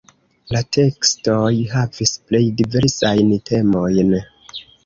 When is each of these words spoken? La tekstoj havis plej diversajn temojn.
La 0.55 0.61
tekstoj 0.77 1.51
havis 1.75 2.15
plej 2.31 2.43
diversajn 2.63 3.31
temojn. 3.51 4.19